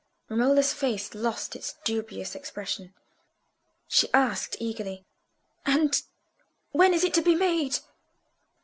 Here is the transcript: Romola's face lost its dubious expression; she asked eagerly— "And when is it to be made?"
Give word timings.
Romola's 0.29 0.73
face 0.73 1.13
lost 1.13 1.55
its 1.55 1.75
dubious 1.85 2.33
expression; 2.33 2.91
she 3.87 4.11
asked 4.15 4.55
eagerly— 4.59 5.05
"And 5.63 6.01
when 6.71 6.91
is 6.95 7.03
it 7.03 7.13
to 7.13 7.21
be 7.21 7.35
made?" 7.35 7.77